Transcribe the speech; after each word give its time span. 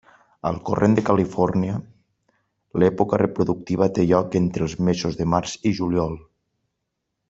Al 0.51 0.55
corrent 0.69 0.95
de 0.99 1.03
Califòrnia, 1.09 1.75
l'època 2.83 3.21
reproductiva 3.23 3.91
té 3.99 4.09
lloc 4.13 4.41
entre 4.43 4.69
els 4.69 4.77
mesos 4.91 5.23
de 5.23 5.33
març 5.37 5.59
i 5.73 5.79
juliol. 5.83 6.21